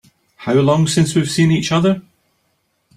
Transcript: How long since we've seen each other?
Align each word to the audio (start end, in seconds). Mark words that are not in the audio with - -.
How 0.37 0.55
long 0.55 0.87
since 0.87 1.13
we've 1.13 1.29
seen 1.29 1.51
each 1.51 1.71
other? 1.71 2.01